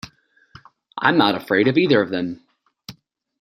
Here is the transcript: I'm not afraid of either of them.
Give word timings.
I'm 0.97 1.15
not 1.19 1.35
afraid 1.35 1.67
of 1.67 1.77
either 1.77 2.01
of 2.01 2.09
them. 2.09 2.41